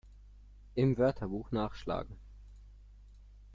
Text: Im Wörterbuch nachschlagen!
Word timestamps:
Im 0.73 0.97
Wörterbuch 0.97 1.51
nachschlagen! 1.51 2.17